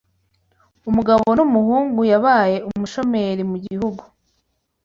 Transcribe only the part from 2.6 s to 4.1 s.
umushomeri mu gihugu